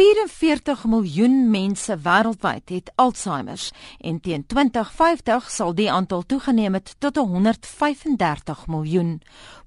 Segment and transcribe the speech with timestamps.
[0.00, 3.60] 44 miljoen mense wêreldwyd het Alzheimer
[4.00, 9.18] en teen 2050 sal die aantal toegeneem het tot 135 miljoen.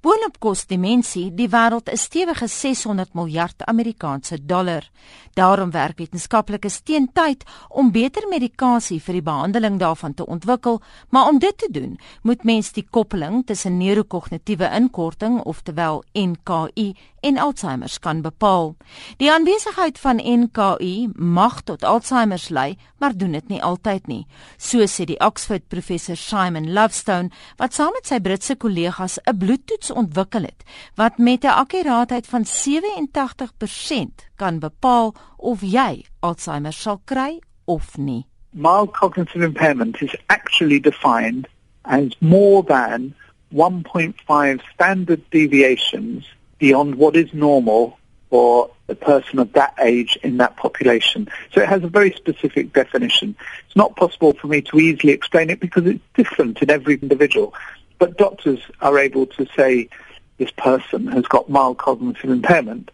[0.03, 4.89] Boonop kos demensie die wêreld 'n stewige 600 miljard Amerikaanse dollar.
[5.33, 11.27] Daarom werk wetenskaplikes teen tyd om beter medikasie vir die behandeling daarvan te ontwikkel, maar
[11.27, 17.97] om dit te doen, moet mens die koppeling tussen neurokognitiewe inkorting, oftewel NKI, en Alzheimer
[17.99, 18.75] kan bepaal.
[19.17, 24.25] Die aanwesigheid van NKI mag tot Alzheimer lei, maar doen dit nie altyd nie.
[24.57, 29.91] So sê die Oxford professor Simon Lovestone, wat saam met sy Britse kollegas 'n bloedtoets
[29.91, 30.63] ontwikkel het
[30.95, 38.25] wat met 'n akkuraatheid van 87% kan bepaal of jy Alzheimer sal kry of nie.
[38.51, 41.47] Mild cognitive impairment is actually defined
[41.81, 43.13] as more than
[43.51, 46.25] 1.5 standard deviations
[46.57, 47.97] beyond what is normal
[48.29, 51.27] for a person of that age in that population.
[51.51, 53.35] So it has a very specific definition.
[53.65, 57.53] It's not possible for me to easily explain it because it's different in every individual.
[57.99, 59.89] But doctors are able to say
[60.37, 62.91] this person has got mild cognitive impairment.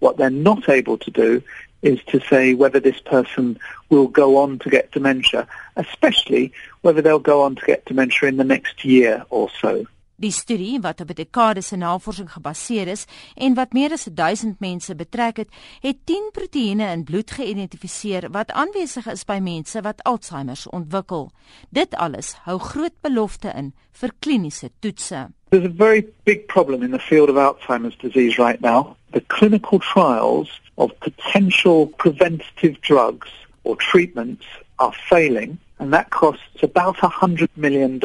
[0.00, 1.42] What they're not able to do
[1.82, 3.58] is to say whether this person
[3.90, 8.38] will go on to get dementia, especially whether they'll go on to get dementia in
[8.38, 9.86] the next year or so.
[10.24, 14.60] Die studie wat op 'n dekade se navorsing gebaseer is en wat meer as 1000
[14.60, 15.48] mense betrek het,
[15.80, 21.30] het 10 proteïene in bloed geïdentifiseer wat aanwesig is by mense wat Alzheimer ontwikkel.
[21.70, 25.28] Dit alles hou groot belofte in vir kliniese toetse.
[25.48, 28.96] There's a very big problem in the field of Alzheimer's disease right now.
[29.10, 33.28] The clinical trials of potential preventative drugs
[33.62, 38.00] or treatments are failing and that costs about $100 million.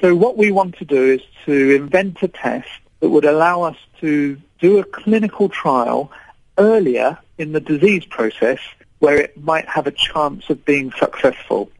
[0.00, 2.68] So what we want to do is to invent a test
[3.00, 6.10] that would allow us to do a clinical trial
[6.58, 8.58] earlier in the disease process
[8.98, 11.70] where it might have a chance of being successful.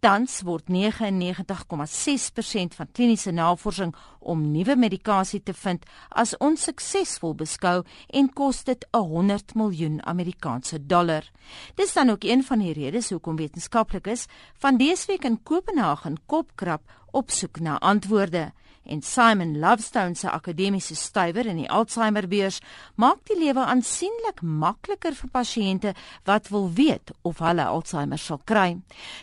[0.00, 7.82] Tans word 99,6% van kliniese navorsing om nuwe medikasie te vind as onsuksesvol beskou
[8.20, 11.26] en kos dit 100 miljoen Amerikaanse dollar.
[11.74, 14.28] Dis dan ook een van die redes hoekom wetenskaplikes
[14.62, 18.52] van dese week in Kopenhagen kopkrap op soek na antwoorde
[18.88, 22.60] en Simon Lovestone se akademiese stywer in die Alzheimer beurs
[22.96, 25.92] maak die lewe aansienlik makliker vir pasiënte
[26.28, 28.78] wat wil weet of hulle Alzheimer sal kry.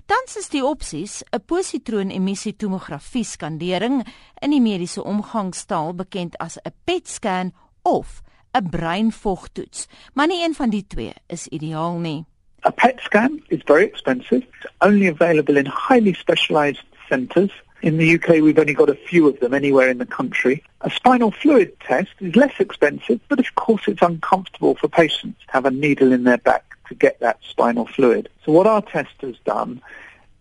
[0.05, 4.05] Tans is die opsies 'n positroon emissie tomografie skandering
[4.41, 8.21] in die mediese omgangstaal bekend as 'n PET-scan of
[8.53, 12.25] 'n breinvogtoets, maar nie een van die twee is ideaal nie.
[12.65, 14.41] A PET scan is very expensive.
[14.41, 17.51] It's only available in highly specialized centers
[17.85, 20.63] In the UK, we've only got a few of them anywhere in the country.
[20.81, 25.53] A spinal fluid test is less expensive, but of course it's uncomfortable for patients to
[25.53, 28.27] have a needle in their back to get that spinal fluid.
[28.43, 29.83] So what our test has done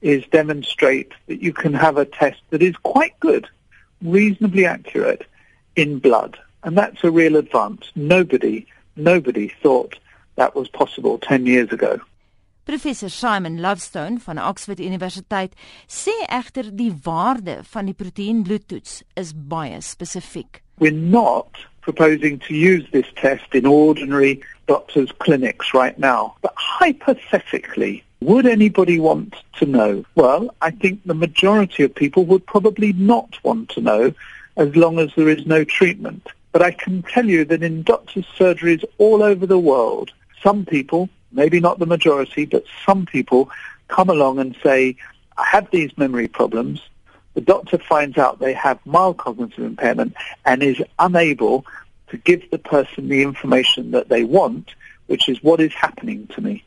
[0.01, 3.47] is demonstrate that you can have a test that is quite good,
[4.01, 5.27] reasonably accurate
[5.77, 6.39] in blood.
[6.63, 7.93] And that's a real advance.
[7.95, 8.67] Nobody,
[8.97, 9.99] nobody thought
[10.37, 12.01] that was possible 10 years ago.
[12.65, 15.53] Professor Simon Lovestone van Oxford Universiteit
[15.87, 20.63] sê egter die waarde van die proteïenbloedtoets is baie spesifiek.
[20.81, 28.03] We're not proposing to use this test in ordinary doctors clinics right now, but hypothetically
[28.21, 30.03] would anybody want to know?
[30.15, 34.15] Well, I think the majority of people would probably not want to know
[34.57, 36.29] as long as there is no treatment.
[36.53, 41.11] But I can tell you that in doctors' surgeries all over the world, some people
[41.35, 43.51] maybe not the majority, but some people
[43.89, 44.97] come along and say,
[45.37, 46.81] I have these memory problems.
[47.35, 50.15] The doctor finds out they have mild cognitive impairment
[50.45, 51.67] and is unable
[52.09, 54.75] to give the person the information that they want,
[55.07, 56.65] which is what is happening to me.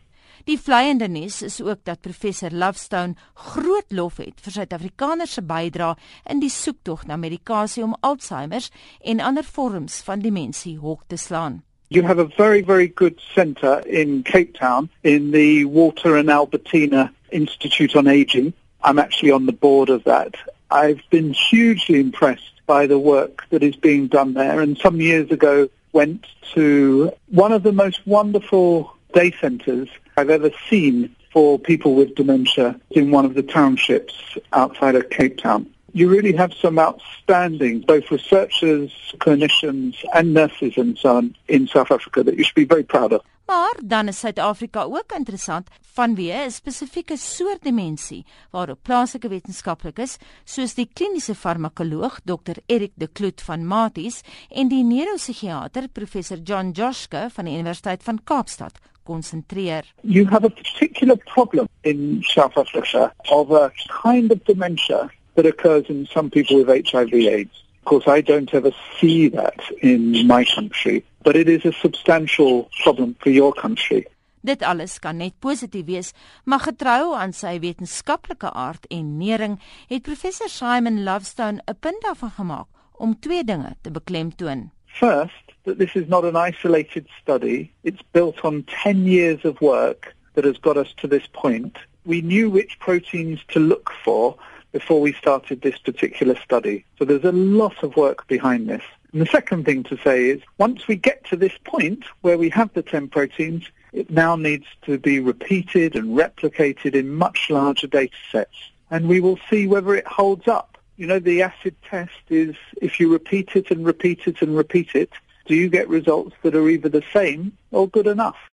[0.47, 5.97] Die vleiende nuus is ook dat professor Lovestone groot lof het vir Suid-Afrikaners se bydrae
[6.31, 8.69] in die soektog na medikasie om Alzheimer
[9.03, 11.66] en ander vorms van demensie hok te slaan.
[11.89, 17.13] You have a very, very good centre in Cape Town in the Walter and Albertina
[17.31, 18.53] Institute on Aging.
[18.81, 20.35] I'm actually on the board of that.
[20.69, 25.31] I've been hugely impressed by the work that is being done there and some years
[25.31, 29.87] ago went to one of the most wonderful day centres
[30.17, 35.37] I've ever seen for people with dementia in one of the townships outside of Cape
[35.37, 35.73] Town.
[35.97, 41.91] You really have some outstanding, both researchers, clinicians and nurses and so on in South
[41.91, 43.21] Africa that you should be very proud of.
[43.47, 50.73] Maar dan is Suid-Afrika ook interessant vanweë 'n spesifieke soort demensie waarop plaaslike wetenskaplikes soos
[50.73, 57.29] die kliniese farmakoloog Dr Erik de Kloet van Maties en die neuropsigiater professor John Joshke
[57.31, 59.93] van die Universiteit van Kaapstad konsentreer.
[60.01, 63.71] You have a particular problem in South Africa of a
[64.03, 67.63] kind of dementia that occurs in some people with HIV AIDS.
[67.79, 72.69] Of course, I don't ever see that in my country, but it is a substantial
[72.83, 74.07] problem for your country.
[74.41, 76.13] Dit alles kan net positief wees,
[76.43, 79.57] maar getrou aan sy wetenskaplike aard en nering,
[79.91, 82.67] het professor Simon Lovestone 'n punt daarvan gemaak
[82.97, 84.71] om twee dinge te beklemtoon.
[84.85, 87.69] First, that this is not an isolated study.
[87.83, 91.77] It's built on 10 years of work that has got us to this point.
[92.03, 94.35] We knew which proteins to look for
[94.77, 96.85] before we started this particular study.
[96.99, 98.83] So there's a lot of work behind this.
[99.11, 102.49] And the second thing to say is once we get to this point where we
[102.51, 107.87] have the 10 proteins, it now needs to be repeated and replicated in much larger
[107.87, 108.53] data sets.
[108.91, 110.77] And we will see whether it holds up.
[110.95, 114.93] You know, the acid test is if you repeat it and repeat it and repeat
[114.93, 115.09] it,
[115.47, 118.37] do you get results that are either the same or good enough?